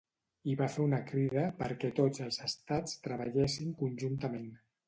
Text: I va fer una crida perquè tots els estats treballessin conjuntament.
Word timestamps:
I 0.51 0.53
va 0.61 0.69
fer 0.75 0.81
una 0.85 0.99
crida 1.11 1.43
perquè 1.59 1.93
tots 2.01 2.25
els 2.29 2.41
estats 2.49 2.99
treballessin 3.07 3.73
conjuntament. 3.83 4.53